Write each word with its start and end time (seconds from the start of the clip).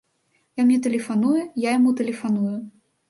Ён 0.61 0.65
мне 0.69 0.77
тэлефануе, 0.87 1.41
я 1.67 1.75
яму 1.77 1.93
тэлефаную. 2.01 2.55